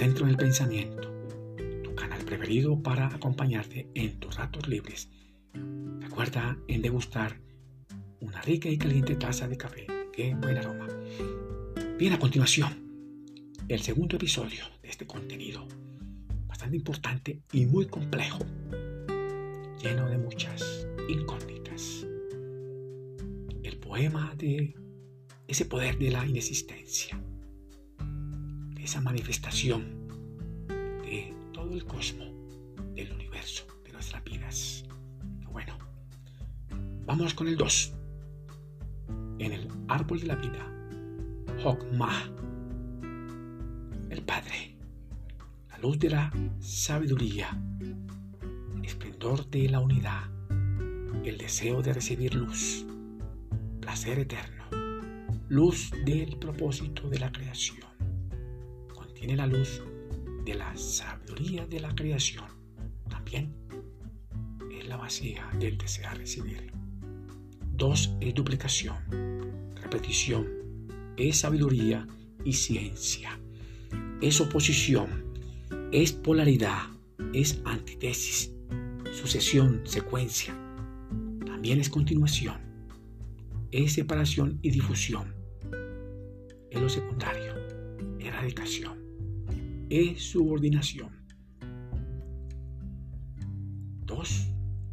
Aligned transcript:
Centro 0.00 0.24
del 0.24 0.38
Pensamiento, 0.38 1.12
tu 1.84 1.94
canal 1.94 2.24
preferido 2.24 2.82
para 2.82 3.08
acompañarte 3.08 3.90
en 3.94 4.18
tus 4.18 4.34
ratos 4.34 4.66
libres. 4.66 5.10
Recuerda 6.00 6.56
en 6.68 6.80
degustar 6.80 7.38
una 8.20 8.40
rica 8.40 8.70
y 8.70 8.78
caliente 8.78 9.14
taza 9.16 9.46
de 9.46 9.58
café. 9.58 9.86
¡Qué 10.10 10.34
buen 10.36 10.56
aroma! 10.56 10.88
Bien, 11.98 12.14
a 12.14 12.18
continuación, 12.18 13.52
el 13.68 13.82
segundo 13.82 14.16
episodio 14.16 14.64
de 14.80 14.88
este 14.88 15.06
contenido, 15.06 15.68
bastante 16.46 16.78
importante 16.78 17.42
y 17.52 17.66
muy 17.66 17.86
complejo, 17.86 18.38
lleno 19.82 20.08
de 20.08 20.16
muchas 20.16 20.88
incógnitas. 21.10 22.06
El 23.62 23.76
poema 23.78 24.34
de 24.34 24.74
ese 25.46 25.66
poder 25.66 25.98
de 25.98 26.10
la 26.10 26.26
inexistencia 26.26 27.20
esa 28.90 29.00
manifestación 29.00 29.84
de 29.84 29.99
el 31.72 31.84
cosmos, 31.84 32.28
del 32.94 33.12
universo, 33.12 33.66
de 33.84 33.92
nuestras 33.92 34.22
vidas. 34.24 34.84
Bueno, 35.50 35.76
vamos 37.06 37.34
con 37.34 37.48
el 37.48 37.56
2. 37.56 37.92
En 39.38 39.52
el 39.52 39.68
árbol 39.88 40.20
de 40.20 40.26
la 40.26 40.36
vida, 40.36 40.66
Hokmah, 41.64 42.30
el 44.10 44.22
Padre, 44.22 44.76
la 45.70 45.78
luz 45.78 45.98
de 45.98 46.10
la 46.10 46.32
sabiduría, 46.60 47.48
esplendor 48.82 49.48
de 49.50 49.68
la 49.68 49.80
unidad, 49.80 50.30
el 51.24 51.38
deseo 51.38 51.82
de 51.82 51.92
recibir 51.92 52.34
luz, 52.34 52.84
placer 53.80 54.18
eterno, 54.18 54.64
luz 55.48 55.90
del 56.04 56.36
propósito 56.36 57.08
de 57.08 57.18
la 57.18 57.32
creación 57.32 57.90
tiene 59.20 59.36
la 59.36 59.46
luz 59.46 59.82
de 60.46 60.54
la 60.54 60.74
sabiduría 60.74 61.19
de 61.68 61.80
la 61.80 61.94
creación. 61.94 62.44
También 63.08 63.54
es 64.70 64.86
la 64.88 64.96
vacía 64.96 65.48
del 65.58 65.78
desear 65.78 66.18
recibir. 66.18 66.72
Dos 67.72 68.14
es 68.20 68.34
duplicación, 68.34 68.96
repetición, 69.80 70.46
es 71.16 71.38
sabiduría 71.38 72.06
y 72.44 72.52
ciencia. 72.52 73.38
Es 74.20 74.40
oposición, 74.40 75.24
es 75.92 76.12
polaridad, 76.12 76.82
es 77.32 77.60
antítesis, 77.64 78.52
sucesión, 79.12 79.82
secuencia. 79.84 80.54
También 81.46 81.80
es 81.80 81.88
continuación, 81.88 82.60
es 83.70 83.94
separación 83.94 84.58
y 84.62 84.70
difusión. 84.70 85.34
Es 86.70 86.80
lo 86.80 86.88
secundario, 86.88 87.54
erradicación 88.18 89.00
es 89.90 90.22
subordinación. 90.22 91.19
Dos, 94.10 94.48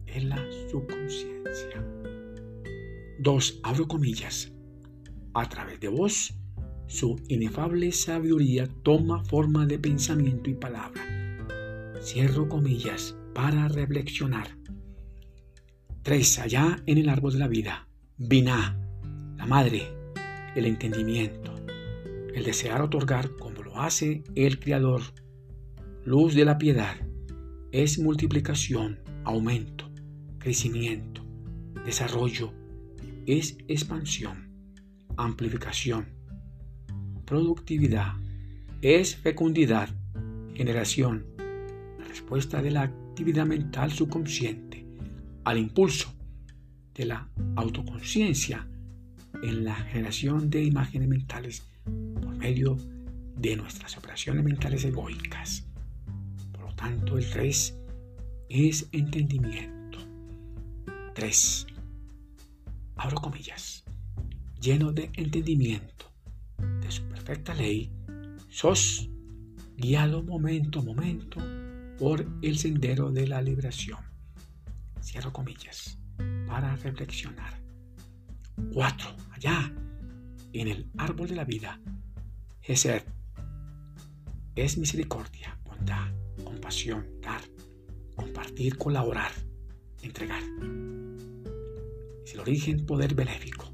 es 0.06 0.24
la 0.24 0.38
subconsciencia. 0.70 1.84
Dos, 3.20 3.60
abro 3.64 3.88
comillas. 3.88 4.52
A 5.34 5.50
través 5.50 5.80
de 5.80 5.88
vos, 5.88 6.34
su 6.86 7.20
inefable 7.28 7.92
sabiduría 7.92 8.68
toma 8.84 9.24
forma 9.26 9.66
de 9.66 9.80
pensamiento 9.80 10.50
y 10.52 10.54
palabra. 10.54 11.02
Cierro 12.02 12.48
comillas 12.48 13.18
para 13.34 13.68
reflexionar. 13.68 14.56
Tres, 16.04 16.38
allá 16.38 16.78
en 16.86 17.00
el 17.00 17.10
árbol 17.10 17.34
de 17.34 17.40
la 17.40 17.48
vida. 17.48 17.88
Vina, 18.18 18.80
la 19.36 19.46
madre, 19.48 19.82
el 20.56 20.66
entendimiento, 20.66 21.56
el 22.34 22.44
desear 22.44 22.82
otorgar 22.82 23.30
hace 23.78 24.24
el 24.36 24.60
Creador. 24.60 25.02
Luz 26.06 26.34
de 26.34 26.46
la 26.46 26.58
piedad 26.58 26.96
es 27.72 28.00
multiplicación, 28.00 29.00
aumento, 29.28 29.92
crecimiento, 30.40 31.22
desarrollo, 31.84 32.54
es 33.26 33.58
expansión, 33.68 34.48
amplificación, 35.18 36.08
productividad, 37.26 38.14
es 38.82 39.18
fecundidad, 39.18 39.90
generación, 40.54 41.26
la 42.00 42.06
respuesta 42.08 42.62
de 42.62 42.72
la 42.72 42.84
actividad 42.84 43.46
mental 43.46 43.92
subconsciente 43.92 44.86
al 45.44 45.58
impulso 45.58 46.14
de 46.94 47.06
la 47.06 47.30
autoconciencia 47.58 48.66
en 49.44 49.66
la 49.66 49.76
generación 49.76 50.50
de 50.50 50.64
imágenes 50.64 51.10
mentales 51.10 51.64
por 52.22 52.34
medio 52.38 52.78
de 53.36 53.58
nuestras 53.58 53.98
operaciones 53.98 54.46
mentales 54.46 54.86
egoicas. 54.86 55.68
Por 56.54 56.62
lo 56.62 56.76
tanto, 56.76 57.18
el 57.18 57.30
3 57.30 57.87
es 58.50 58.88
entendimiento. 58.92 60.00
3. 61.14 61.68
Abro 62.96 63.18
comillas. 63.18 63.84
Lleno 64.62 64.92
de 64.92 65.10
entendimiento 65.14 66.12
de 66.82 66.92
su 66.92 67.04
perfecta 67.04 67.54
ley, 67.54 67.92
sos 68.50 69.10
guiado 69.78 70.24
momento 70.24 70.80
a 70.80 70.84
momento 70.84 71.40
por 72.00 72.26
el 72.42 72.58
sendero 72.58 73.12
de 73.12 73.28
la 73.28 73.42
liberación. 73.42 74.00
Cierro 75.02 75.32
comillas 75.32 76.00
para 76.48 76.76
reflexionar. 76.76 77.62
4. 78.74 79.16
Allá, 79.32 79.72
en 80.54 80.68
el 80.68 80.90
árbol 80.98 81.28
de 81.30 81.36
la 81.36 81.46
vida, 81.46 81.80
Gesed 82.62 83.04
es 84.56 84.78
misericordia, 84.78 85.58
bondad, 85.64 86.12
compasión, 86.44 87.06
dar, 87.22 87.42
compartir, 88.18 88.78
colaborar, 88.78 89.32
entregar. 90.02 90.42
Es 92.26 92.34
el 92.34 92.42
origen 92.42 92.86
poder 92.86 93.16
benéfico, 93.16 93.72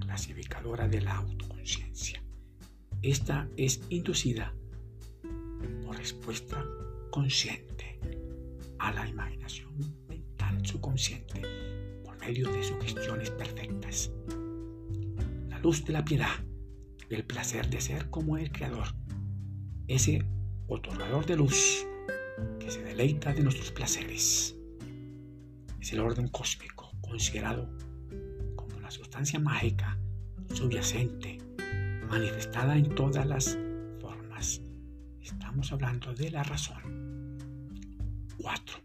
clasificadora 0.00 0.88
de 0.88 1.02
la 1.02 1.16
autoconciencia. 1.18 2.20
Esta 3.02 3.48
es 3.56 3.80
inducida 3.90 4.52
por 5.84 5.96
respuesta 5.96 6.64
consciente 7.10 8.00
a 8.78 8.92
la 8.92 9.06
imaginación 9.06 9.72
mental 10.08 10.66
subconsciente 10.66 11.42
por 12.02 12.18
medio 12.18 12.50
de 12.50 12.64
sugestiones 12.64 13.30
perfectas. 13.30 14.10
La 15.48 15.58
luz 15.58 15.84
de 15.84 15.92
la 15.92 16.04
piedad, 16.04 16.34
el 17.10 17.24
placer 17.24 17.68
de 17.68 17.80
ser 17.80 18.08
como 18.08 18.38
el 18.38 18.50
Creador, 18.50 18.94
ese 19.86 20.24
otorgador 20.66 21.26
de 21.26 21.36
luz 21.36 21.86
que 22.58 22.70
se 22.70 22.82
deleita 22.82 23.32
de 23.32 23.42
nuestros 23.42 23.70
placeres. 23.72 24.56
Es 25.80 25.92
el 25.92 26.00
orden 26.00 26.28
cósmico 26.28 26.90
considerado 27.00 27.68
como 28.56 28.80
la 28.80 28.90
sustancia 28.90 29.38
mágica 29.38 29.98
subyacente, 30.54 31.38
manifestada 32.08 32.76
en 32.76 32.94
todas 32.94 33.26
las 33.26 33.58
formas. 34.00 34.60
Estamos 35.20 35.72
hablando 35.72 36.12
de 36.14 36.30
la 36.30 36.42
razón. 36.42 37.38
4. 38.38 38.76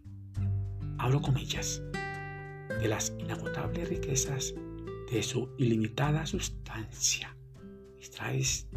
Abro 0.97 1.21
comillas. 1.21 1.81
De 2.81 2.87
las 2.87 3.13
inagotables 3.19 3.89
riquezas 3.89 4.53
de 5.11 5.23
su 5.23 5.49
ilimitada 5.57 6.25
sustancia. 6.25 7.35
Extraes 7.97 8.67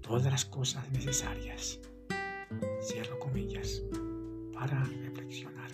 todas 0.00 0.30
las 0.30 0.44
cosas 0.44 0.90
necesarias. 0.92 1.80
Cierro 2.84 3.18
comillas 3.18 3.82
para 4.52 4.84
reflexionar. 4.84 5.70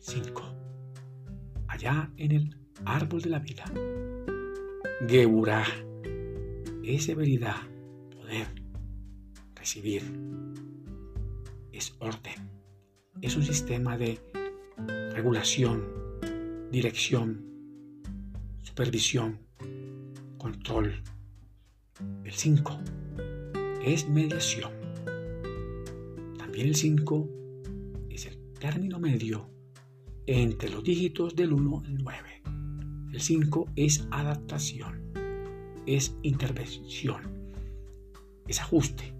5. 0.00 0.42
Allá 1.68 2.12
en 2.18 2.32
el 2.32 2.56
árbol 2.84 3.22
de 3.22 3.30
la 3.30 3.38
vida. 3.38 3.64
Geburah 5.08 5.64
es 6.84 7.04
severidad, 7.04 7.56
poder, 8.14 8.46
recibir. 9.54 10.02
Es 11.72 11.94
orden. 11.98 12.50
Es 13.22 13.34
un 13.34 13.42
sistema 13.42 13.96
de 13.96 14.20
regulación, 15.14 15.82
dirección, 16.70 17.42
supervisión, 18.62 19.38
control. 20.36 21.02
El 22.22 22.32
5 22.32 22.78
es 23.82 24.06
mediación. 24.10 24.75
También 26.56 26.70
el 26.70 26.80
5 26.80 27.28
es 28.08 28.24
el 28.24 28.38
término 28.58 28.98
medio 28.98 29.50
entre 30.26 30.70
los 30.70 30.82
dígitos 30.82 31.36
del 31.36 31.52
1 31.52 31.82
al 31.84 31.98
9. 31.98 32.42
El 33.12 33.20
5 33.20 33.72
es 33.76 34.08
adaptación, 34.10 35.12
es 35.84 36.16
intervención, 36.22 37.52
es 38.48 38.58
ajuste. 38.58 39.12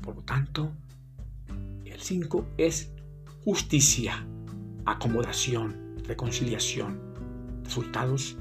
Por 0.00 0.16
lo 0.16 0.22
tanto, 0.22 0.72
el 1.84 2.00
5 2.00 2.54
es 2.56 2.90
justicia, 3.44 4.26
acomodación, 4.86 5.94
reconciliación, 6.04 7.02
resultados 7.64 8.38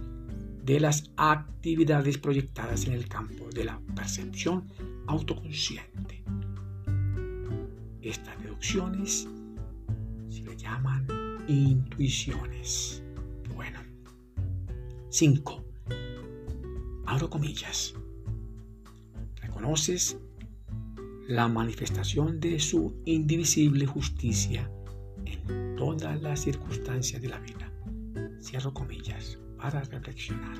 de 0.64 0.80
las 0.80 1.12
actividades 1.18 2.18
proyectadas 2.18 2.86
en 2.86 2.94
el 2.94 3.10
campo 3.10 3.50
de 3.54 3.66
la 3.66 3.82
percepción 3.94 4.70
autoconsciente. 5.06 6.24
Estas 8.08 8.42
deducciones 8.42 9.28
se 10.30 10.42
le 10.42 10.56
llaman 10.56 11.06
intuiciones. 11.50 13.04
Bueno. 13.54 13.82
5. 15.10 15.64
Abro 17.06 17.30
comillas. 17.30 17.94
Reconoces 19.42 20.18
la 21.28 21.50
manifestación 21.50 22.40
de 22.40 22.62
su 22.62 22.96
indivisible 23.04 23.86
justicia 23.86 24.72
en 25.26 25.76
todas 25.76 26.22
las 26.22 26.40
circunstancias 26.40 27.22
de 27.22 27.28
la 27.28 27.40
vida. 27.40 27.70
Cierro 28.40 28.74
comillas 28.74 29.38
para 29.58 29.82
reflexionar. 29.82 30.56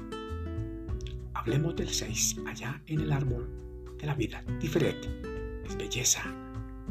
Hablemos 1.34 1.78
del 1.78 1.88
6, 1.88 2.42
allá 2.46 2.82
en 2.88 3.00
el 3.00 3.12
árbol 3.14 3.50
de 3.98 4.06
la 4.06 4.16
vida. 4.16 4.44
Diferente, 4.60 5.08
es 5.66 5.78
belleza, 5.78 6.26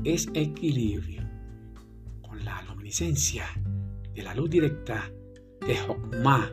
es 0.04 0.28
equilibrio. 0.34 1.22
Con 2.22 2.44
la 2.44 2.62
luminiscencia 2.62 3.46
de 4.14 4.22
la 4.22 4.34
luz 4.34 4.50
directa 4.50 5.10
de 5.66 5.80
Hokmah, 5.80 6.50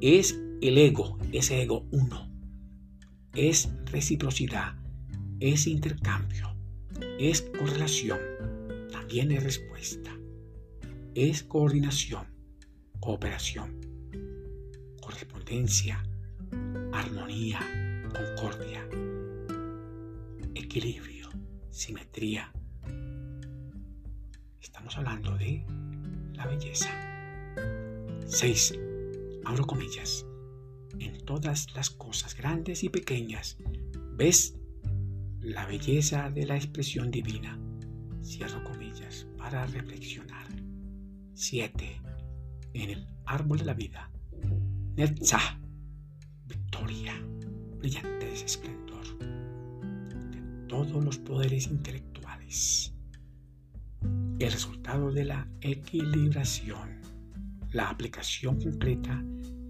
es 0.00 0.38
el 0.60 0.78
ego, 0.78 1.18
ese 1.32 1.62
ego 1.62 1.86
uno. 1.90 2.30
Es 3.34 3.70
reciprocidad, 3.86 4.74
es 5.40 5.66
intercambio, 5.66 6.56
es 7.18 7.42
correlación, 7.42 8.18
también 8.90 9.32
es 9.32 9.42
respuesta. 9.42 10.10
Es 11.14 11.42
coordinación, 11.42 12.26
cooperación, 13.00 13.80
correspondencia, 15.02 16.02
armonía, 16.92 17.60
concordia, 18.14 18.88
equilibrio, 20.54 21.28
simetría. 21.70 22.52
Estamos 24.62 24.96
hablando 24.96 25.36
de 25.36 25.66
la 26.34 26.46
belleza. 26.46 26.88
6. 28.26 28.78
Abro 29.44 29.66
comillas. 29.66 30.24
En 31.00 31.18
todas 31.24 31.74
las 31.74 31.90
cosas 31.90 32.36
grandes 32.36 32.84
y 32.84 32.88
pequeñas 32.88 33.58
ves 34.16 34.54
la 35.40 35.66
belleza 35.66 36.30
de 36.30 36.46
la 36.46 36.54
expresión 36.54 37.10
divina. 37.10 37.58
Cierro 38.22 38.62
comillas 38.62 39.26
para 39.36 39.66
reflexionar. 39.66 40.46
7. 41.34 42.00
En 42.74 42.90
el 42.90 43.06
árbol 43.26 43.58
de 43.58 43.64
la 43.64 43.74
vida. 43.74 44.10
Netzah 44.94 45.58
victoria, 46.46 47.14
brillante 47.78 48.32
esplendor 48.32 49.18
de 49.18 50.66
todos 50.68 51.04
los 51.04 51.18
poderes 51.18 51.66
intelectuales. 51.66 52.91
El 54.42 54.50
resultado 54.50 55.12
de 55.12 55.24
la 55.24 55.46
equilibración, 55.60 57.00
la 57.70 57.90
aplicación 57.90 58.60
completa 58.60 59.22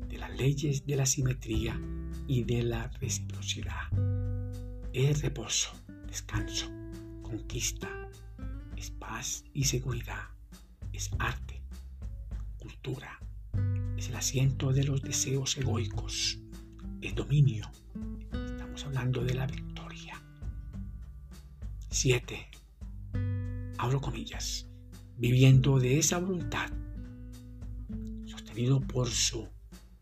de 0.09 0.17
las 0.17 0.35
leyes 0.35 0.87
de 0.87 0.97
la 0.97 1.05
simetría 1.05 1.79
y 2.27 2.43
de 2.45 2.63
la 2.63 2.89
reciprocidad. 2.99 3.91
Es 4.95 5.21
reposo, 5.21 5.79
descanso, 6.07 6.71
conquista, 7.21 7.87
es 8.75 8.91
paz 8.93 9.45
y 9.53 9.65
seguridad, 9.65 10.31
es 10.95 11.11
arte, 11.19 11.61
cultura, 12.59 13.21
es 13.99 14.09
el 14.09 14.17
asiento 14.17 14.73
de 14.73 14.85
los 14.85 15.03
deseos 15.03 15.55
egoicos, 15.59 16.39
es 17.03 17.15
dominio. 17.15 17.71
Estamos 18.33 18.87
hablando 18.87 19.23
de 19.23 19.35
la 19.35 19.47
victoria. 19.47 20.19
7. 21.91 22.62
Abro 23.83 24.01
comillas. 24.01 24.71
Viviendo 25.19 25.81
de 25.81 25.99
esa 25.99 26.19
voluntad, 26.19 26.71
sostenido 28.27 28.81
por 28.81 29.09
su 29.09 29.49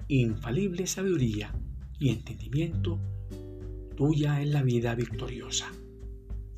infalible 0.07 0.87
sabiduría 0.87 1.51
y 1.99 2.11
entendimiento, 2.11 3.01
tuya 3.97 4.43
es 4.43 4.49
la 4.49 4.63
vida 4.63 4.95
victoriosa. 4.95 5.73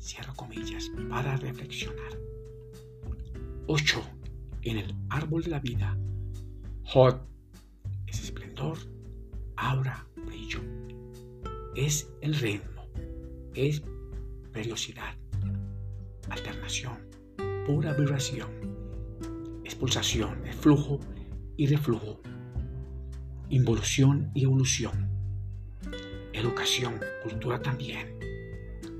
Cierro 0.01 0.33
comillas 0.35 0.91
para 1.09 1.37
reflexionar. 1.37 2.11
8. 3.67 4.01
En 4.63 4.79
el 4.79 4.93
árbol 5.07 5.43
de 5.43 5.51
la 5.51 5.59
vida, 5.61 5.97
Hot, 6.87 7.25
ese 8.05 8.23
esplendor, 8.23 8.77
aura, 9.55 10.05
es 11.77 12.11
el 12.19 12.35
ritmo, 12.35 12.85
es 13.53 13.81
periodicidad, 14.51 15.15
alternación, 16.29 17.12
pura 17.65 17.93
vibración, 17.93 18.49
expulsación, 19.63 20.45
es 20.45 20.55
flujo 20.55 20.99
y 21.57 21.67
reflujo, 21.67 22.21
involución 23.49 24.31
y 24.33 24.43
evolución, 24.43 25.09
educación, 26.33 26.99
cultura 27.23 27.61
también, 27.61 28.19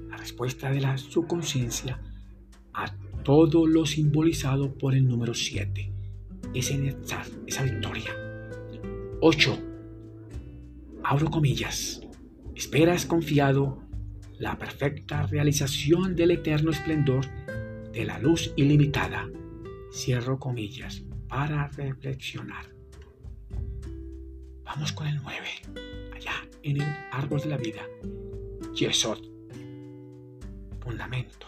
la 0.10 0.18
respuesta 0.18 0.72
de 0.72 0.82
la 0.82 0.98
subconsciencia 0.98 2.00
a 2.74 2.96
todo 3.24 3.68
lo 3.68 3.86
simbolizado 3.86 4.78
por 4.78 4.96
el 4.96 5.08
número 5.08 5.34
7, 5.34 5.92
esa, 6.54 7.24
esa 7.48 7.64
victoria. 7.64 8.12
8. 9.22 9.60
Abro 11.04 11.30
comillas 11.30 12.04
Esperas 12.56 13.06
confiado 13.06 13.82
la 14.38 14.58
perfecta 14.58 15.24
realización 15.24 16.16
del 16.16 16.32
eterno 16.32 16.72
esplendor 16.72 17.26
de 17.94 18.06
la 18.06 18.18
luz 18.18 18.52
ilimitada. 18.56 19.30
Cierro 19.92 20.40
comillas 20.40 21.04
para 21.28 21.68
reflexionar. 21.68 22.66
Vamos 24.64 24.92
con 24.92 25.06
el 25.08 25.22
9. 25.22 25.48
Allá 26.16 26.34
en 26.64 26.82
el 26.82 26.96
árbol 27.12 27.40
de 27.40 27.50
la 27.50 27.58
vida. 27.58 27.82
Yesod. 28.74 29.20
Fundamento. 30.80 31.46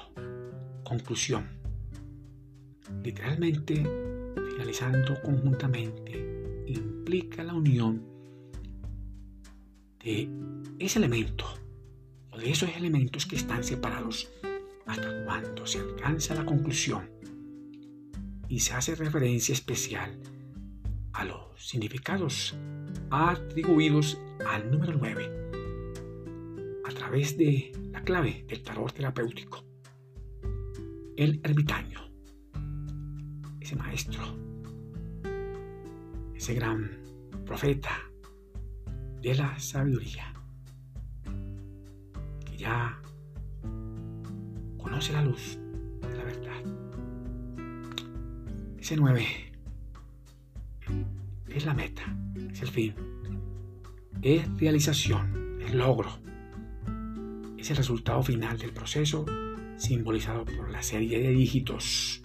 Conclusión. 0.84 1.48
Literalmente, 3.04 3.84
finalizando 4.52 5.20
conjuntamente, 5.24 6.64
implica 6.68 7.44
la 7.44 7.56
unión 7.56 8.04
de 10.04 10.30
ese 10.78 11.00
elemento 11.00 11.46
o 12.32 12.38
de 12.38 12.52
esos 12.52 12.70
elementos 12.78 13.26
que 13.26 13.36
están 13.36 13.64
separados 13.64 14.30
cuando 15.42 15.68
se 15.68 15.80
alcanza 15.80 16.34
la 16.34 16.46
conclusión 16.46 17.10
y 18.48 18.62
se 18.62 18.74
hace 18.74 18.96
referencia 18.96 19.52
especial 19.52 20.18
a 21.12 21.26
los 21.26 21.38
significados 21.58 22.56
atribuidos 23.10 24.18
al 24.48 24.72
número 24.72 24.94
9 24.94 26.82
a 26.86 26.90
través 26.94 27.38
de 27.38 27.74
la 27.92 28.02
clave 28.02 28.46
del 28.48 28.64
tarot 28.64 28.94
terapéutico. 28.94 29.66
El 31.18 31.42
ermitaño, 31.44 32.00
ese 33.60 33.76
maestro, 33.76 34.24
ese 36.34 36.54
gran 36.54 36.92
profeta, 37.46 37.92
de 39.22 39.36
la 39.36 39.60
sabiduría, 39.60 40.34
que 42.46 42.58
ya 42.58 43.02
conoce 44.96 45.12
la 45.12 45.24
luz 45.24 45.58
de 46.04 46.16
la 46.16 46.24
verdad. 46.24 46.64
Ese 48.80 48.96
9 48.96 49.26
es 51.50 51.66
la 51.66 51.74
meta, 51.74 52.18
es 52.50 52.62
el 52.62 52.70
fin, 52.70 52.96
es 54.22 54.48
realización, 54.58 55.60
es 55.62 55.74
logro, 55.74 56.10
es 57.58 57.70
el 57.72 57.76
resultado 57.76 58.24
final 58.24 58.58
del 58.58 58.72
proceso 58.72 59.26
simbolizado 59.76 60.46
por 60.46 60.72
la 60.72 60.82
serie 60.82 61.20
de 61.22 61.32
dígitos, 61.32 62.22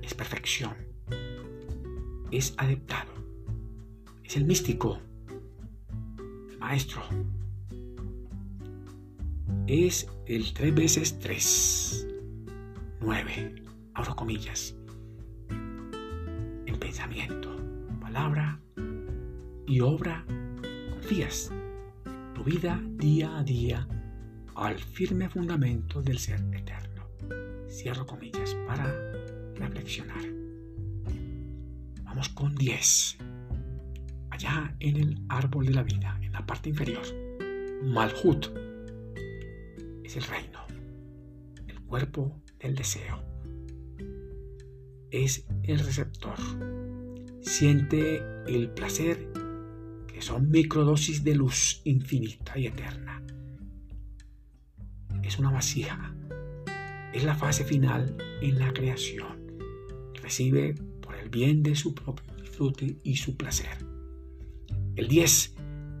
es 0.00 0.14
perfección, 0.14 0.74
es 2.30 2.54
adaptado, 2.58 3.12
es 4.22 4.36
el 4.36 4.44
místico. 4.44 5.00
Maestro. 6.60 7.02
Es 9.68 10.08
el 10.24 10.54
3 10.54 10.74
veces 10.74 11.18
3. 11.18 12.08
9. 13.02 13.54
Abro 13.92 14.16
comillas. 14.16 14.74
En 15.50 16.74
pensamiento, 16.80 17.54
palabra 18.00 18.62
y 19.66 19.80
obra 19.80 20.24
confías 20.88 21.52
tu 22.34 22.44
vida 22.44 22.80
día 22.94 23.36
a 23.36 23.42
día 23.42 23.86
al 24.54 24.78
firme 24.78 25.28
fundamento 25.28 26.00
del 26.00 26.18
ser 26.18 26.40
eterno. 26.54 27.06
Cierro 27.68 28.06
comillas 28.06 28.56
para 28.66 28.86
reflexionar. 29.56 30.24
Vamos 32.04 32.30
con 32.30 32.54
10. 32.54 33.18
Allá 34.30 34.74
en 34.80 34.96
el 34.96 35.20
árbol 35.28 35.66
de 35.66 35.72
la 35.72 35.82
vida 35.82 36.18
la 36.32 36.46
parte 36.46 36.70
inferior. 36.70 37.04
Malhut 37.84 38.67
es 40.08 40.16
el 40.16 40.22
reino, 40.22 40.58
el 41.66 41.80
cuerpo 41.82 42.40
del 42.58 42.74
deseo, 42.74 43.22
es 45.10 45.46
el 45.64 45.78
receptor. 45.80 46.38
Siente 47.42 48.22
el 48.46 48.70
placer 48.70 49.30
que 50.06 50.22
son 50.22 50.50
microdosis 50.50 51.22
de 51.24 51.34
luz 51.34 51.82
infinita 51.84 52.58
y 52.58 52.68
eterna. 52.68 53.22
Es 55.22 55.38
una 55.38 55.50
vasija. 55.50 56.14
Es 57.12 57.24
la 57.24 57.34
fase 57.34 57.64
final 57.64 58.16
en 58.40 58.58
la 58.58 58.72
creación. 58.72 59.60
Recibe 60.22 60.74
por 61.02 61.16
el 61.16 61.28
bien 61.28 61.62
de 61.62 61.76
su 61.76 61.94
propio 61.94 62.24
disfrute 62.40 62.96
y 63.02 63.16
su 63.16 63.36
placer. 63.36 63.76
El 64.96 65.06
10 65.06 65.54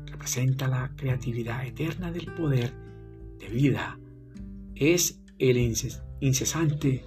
representa 0.06 0.66
la 0.66 0.96
creatividad 0.96 1.66
eterna 1.66 2.10
del 2.10 2.32
poder 2.32 2.87
de 3.38 3.48
vida. 3.48 3.98
Es 4.74 5.20
el 5.38 5.56
incesante 6.20 7.04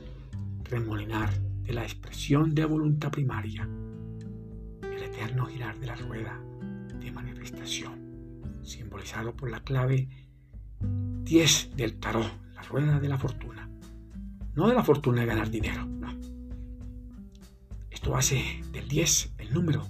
remolinar 0.63 1.31
de 1.63 1.73
la 1.73 1.83
expresión 1.83 2.55
de 2.55 2.65
voluntad 2.65 3.11
primaria, 3.11 3.67
el 4.83 5.03
eterno 5.03 5.45
girar 5.45 5.79
de 5.79 5.87
la 5.87 5.95
rueda 5.95 6.41
de 6.99 7.11
manifestación, 7.11 8.59
simbolizado 8.63 9.35
por 9.35 9.49
la 9.49 9.63
clave 9.63 10.07
10 10.79 11.75
del 11.75 11.99
tarot, 11.99 12.31
la 12.55 12.61
rueda 12.63 12.99
de 12.99 13.09
la 13.09 13.17
fortuna. 13.17 13.69
No 14.53 14.67
de 14.67 14.75
la 14.75 14.83
fortuna 14.83 15.21
de 15.21 15.27
ganar 15.27 15.49
dinero, 15.49 15.85
no. 15.85 16.19
Esto 17.89 18.15
hace 18.15 18.61
del 18.71 18.87
10 18.87 19.35
el 19.37 19.53
número 19.53 19.87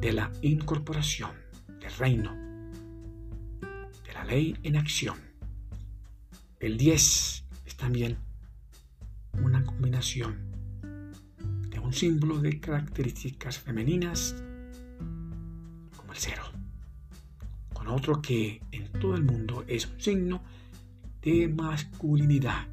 de 0.00 0.12
la 0.12 0.30
incorporación 0.42 1.30
del 1.80 1.92
reino, 1.92 2.32
de 3.60 4.12
la 4.12 4.24
ley 4.24 4.56
en 4.62 4.76
acción. 4.76 5.31
El 6.62 6.76
10 6.76 7.44
es 7.66 7.76
también 7.76 8.18
una 9.42 9.64
combinación 9.64 10.36
de 11.68 11.80
un 11.80 11.92
símbolo 11.92 12.38
de 12.38 12.60
características 12.60 13.58
femeninas 13.58 14.36
como 15.96 16.12
el 16.12 16.18
cero, 16.18 16.44
con 17.72 17.88
otro 17.88 18.22
que 18.22 18.62
en 18.70 18.92
todo 18.92 19.16
el 19.16 19.24
mundo 19.24 19.64
es 19.66 19.86
un 19.86 20.00
signo 20.00 20.44
de 21.20 21.48
masculinidad, 21.48 22.68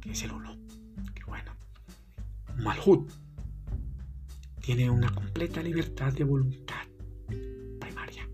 que 0.00 0.10
es 0.10 0.24
el 0.24 0.32
uno. 0.32 0.56
Que 1.14 1.22
bueno. 1.22 1.52
Malhut 2.56 3.12
tiene 4.60 4.90
una 4.90 5.14
completa 5.14 5.62
libertad 5.62 6.12
de 6.14 6.24
voluntad 6.24 6.84
primaria. 7.78 8.28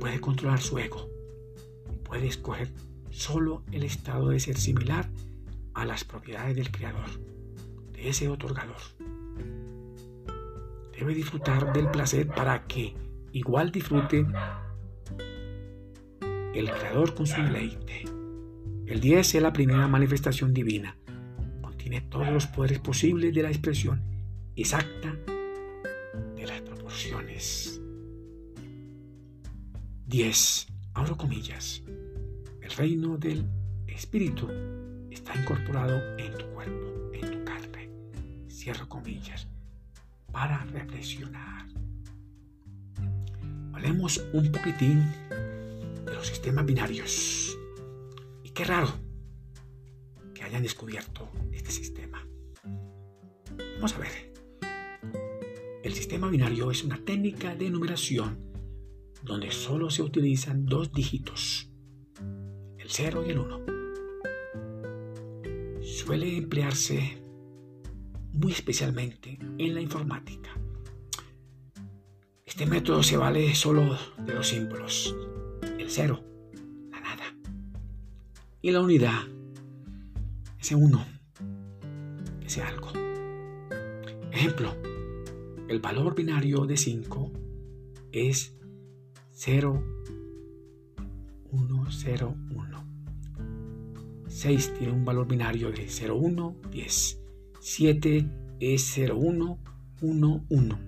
Puede 0.00 0.20
controlar 0.20 0.60
su 0.60 0.76
ego. 0.80 1.08
Puede 2.02 2.26
escoger 2.26 2.68
solo 3.16 3.62
el 3.72 3.82
estado 3.82 4.28
de 4.28 4.40
ser 4.40 4.58
similar 4.58 5.08
a 5.72 5.86
las 5.86 6.04
propiedades 6.04 6.54
del 6.54 6.70
Creador, 6.70 7.08
de 7.92 8.10
ese 8.10 8.28
otorgador. 8.28 8.76
Debe 10.92 11.14
disfrutar 11.14 11.72
del 11.72 11.90
placer 11.90 12.26
para 12.28 12.66
que 12.66 12.94
igual 13.32 13.72
disfrute 13.72 14.26
el 16.54 16.70
Creador 16.70 17.14
con 17.14 17.26
su 17.26 17.40
deleite. 17.40 18.04
El 18.86 19.00
10 19.00 19.34
es 19.34 19.42
la 19.42 19.52
primera 19.52 19.88
manifestación 19.88 20.52
divina. 20.52 20.96
Contiene 21.62 22.02
todos 22.02 22.30
los 22.30 22.46
poderes 22.46 22.80
posibles 22.80 23.34
de 23.34 23.42
la 23.42 23.48
expresión 23.48 24.02
exacta 24.54 25.16
de 26.36 26.46
las 26.46 26.60
proporciones. 26.60 27.80
10. 30.06 30.66
Abro 30.94 31.16
comillas. 31.16 31.82
El 32.66 32.72
reino 32.72 33.16
del 33.16 33.44
Espíritu 33.86 34.48
está 35.08 35.40
incorporado 35.40 36.02
en 36.18 36.36
tu 36.36 36.46
cuerpo, 36.46 37.12
en 37.14 37.30
tu 37.30 37.44
carne. 37.44 37.88
Cierro 38.50 38.88
comillas. 38.88 39.46
Para 40.32 40.64
reflexionar. 40.64 41.68
Hablemos 43.72 44.20
un 44.32 44.50
poquitín 44.50 45.08
de 46.06 46.12
los 46.12 46.26
sistemas 46.26 46.66
binarios. 46.66 47.56
Y 48.42 48.50
qué 48.50 48.64
raro 48.64 48.92
que 50.34 50.42
hayan 50.42 50.64
descubierto 50.64 51.30
este 51.52 51.70
sistema. 51.70 52.26
Vamos 53.76 53.94
a 53.94 53.98
ver. 53.98 54.34
El 55.84 55.94
sistema 55.94 56.28
binario 56.28 56.72
es 56.72 56.82
una 56.82 56.98
técnica 56.98 57.54
de 57.54 57.70
numeración 57.70 58.40
donde 59.22 59.52
solo 59.52 59.88
se 59.88 60.02
utilizan 60.02 60.66
dos 60.66 60.92
dígitos, 60.92 61.70
el 62.86 62.92
0 62.92 63.24
y 63.26 63.30
el 63.30 63.38
1 63.40 63.66
suele 65.82 66.36
emplearse 66.36 67.20
muy 68.32 68.52
especialmente 68.52 69.40
en 69.58 69.74
la 69.74 69.80
informática. 69.80 70.50
Este 72.44 72.64
método 72.64 73.02
se 73.02 73.16
vale 73.16 73.52
solo 73.56 73.98
de 74.24 74.34
los 74.34 74.46
símbolos, 74.46 75.16
el 75.78 75.90
cero, 75.90 76.22
la 76.92 77.00
nada, 77.00 77.24
y 78.62 78.70
la 78.70 78.80
unidad, 78.80 79.20
ese 80.60 80.76
uno, 80.76 81.04
ese 82.44 82.62
algo. 82.62 82.92
Ejemplo, 84.30 84.76
el 85.66 85.80
valor 85.80 86.14
binario 86.14 86.66
de 86.66 86.76
5 86.76 87.32
es 88.12 88.56
0, 89.32 89.82
1, 91.50 91.86
0, 91.90 92.34
1. 92.54 92.75
6 94.36 94.74
tiene 94.74 94.92
un 94.92 95.02
valor 95.02 95.26
binario 95.26 95.70
de 95.70 95.86
0,1, 95.86 96.68
10. 96.68 97.20
7 97.58 98.28
es 98.60 98.98
0,1, 98.98 99.56
1, 100.02 100.44
1. 100.50 100.78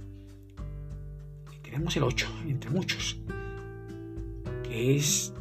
Y 1.54 1.58
tenemos 1.60 1.96
el 1.96 2.02
8, 2.02 2.28
entre 2.46 2.68
muchos, 2.68 3.18
que 4.62 4.96
es 4.96 5.32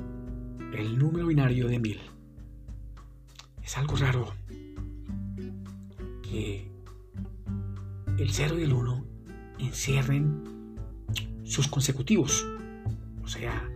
el 0.73 0.97
número 0.97 1.27
binario 1.27 1.67
de 1.67 1.79
1000. 1.79 1.99
Es 3.61 3.77
algo 3.77 3.97
raro 3.97 4.33
que 6.23 6.71
el 8.17 8.31
0 8.31 8.57
y 8.57 8.63
el 8.63 8.71
1 8.71 9.05
encierren 9.59 10.77
sus 11.43 11.67
consecutivos, 11.67 12.47
o 13.21 13.27
sea, 13.27 13.69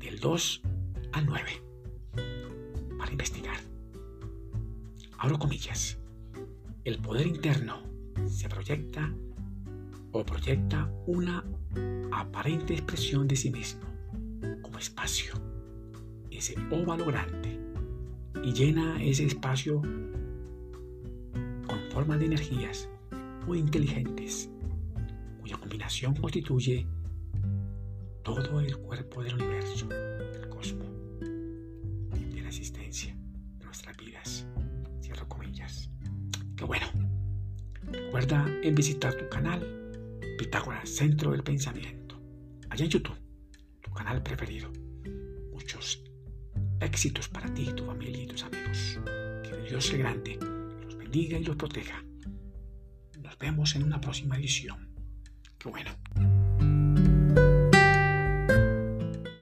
del 0.00 0.18
2 0.18 0.62
al 1.12 1.26
9 1.26 1.63
investigar. 3.12 3.56
Abro 5.18 5.38
comillas. 5.38 5.98
El 6.84 6.98
poder 6.98 7.26
interno 7.26 7.82
se 8.26 8.48
proyecta 8.48 9.12
o 10.12 10.24
proyecta 10.24 10.90
una 11.06 11.44
aparente 12.12 12.74
expresión 12.74 13.26
de 13.26 13.36
sí 13.36 13.50
mismo 13.50 13.80
como 14.62 14.78
espacio, 14.78 15.34
ese 16.30 16.54
óvalo 16.70 17.06
grande, 17.06 17.58
y 18.42 18.52
llena 18.52 19.02
ese 19.02 19.24
espacio 19.24 19.80
con 21.66 21.78
formas 21.90 22.18
de 22.18 22.26
energías 22.26 22.88
muy 23.46 23.58
inteligentes, 23.58 24.50
cuya 25.40 25.56
combinación 25.56 26.14
constituye 26.14 26.86
todo 28.22 28.60
el 28.60 28.76
cuerpo 28.78 29.22
del 29.22 29.34
universo. 29.34 29.88
Bueno. 36.66 36.86
Recuerda 37.82 38.46
en 38.62 38.74
visitar 38.74 39.14
tu 39.14 39.28
canal 39.28 39.60
Pitágoras, 40.38 40.88
Centro 40.88 41.32
del 41.32 41.42
Pensamiento. 41.42 42.20
Allá 42.70 42.84
en 42.84 42.90
YouTube, 42.90 43.18
tu 43.82 43.90
canal 43.92 44.22
preferido. 44.22 44.72
Muchos 45.52 46.02
éxitos 46.80 47.28
para 47.28 47.52
ti, 47.52 47.66
tu 47.76 47.84
familia 47.84 48.22
y 48.22 48.26
tus 48.26 48.42
amigos. 48.42 48.98
Que 49.42 49.56
Dios 49.68 49.86
sea 49.86 49.98
grande 49.98 50.38
los 50.82 50.96
bendiga 50.96 51.38
y 51.38 51.44
los 51.44 51.56
proteja. 51.56 52.02
Nos 53.22 53.38
vemos 53.38 53.76
en 53.76 53.84
una 53.84 54.00
próxima 54.00 54.36
edición. 54.36 54.88
Qué 55.58 55.68
bueno. 55.68 55.90